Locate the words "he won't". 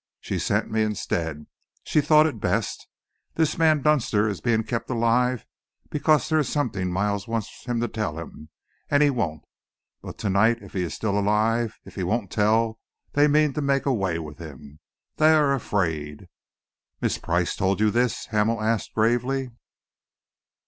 9.03-9.43, 11.93-12.31